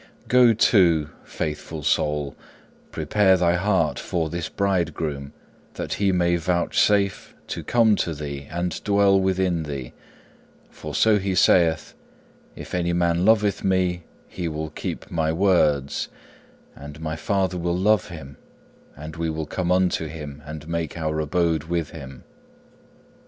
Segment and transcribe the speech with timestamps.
[0.23, 0.27] 2.
[0.29, 2.35] Go to, faithful soul,
[2.91, 5.31] prepare thy heart for this bridegroom
[5.75, 9.93] that he may vouchsafe to come to thee and dwell within thee,
[10.71, 11.93] for so He saith,
[12.55, 16.09] if any man loveth me he will keep my words:
[16.75, 18.37] and my Father will love him,
[18.97, 22.23] and we will come unto him and make our abode with him.